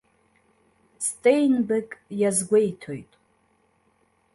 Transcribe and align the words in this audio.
Стеинбек 1.05 1.89
иазгәеиҭоит. 2.19 3.11